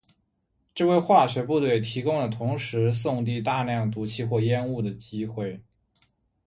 [0.73, 5.61] 这为化学部队提供了同时送递大量毒气或烟雾的机会。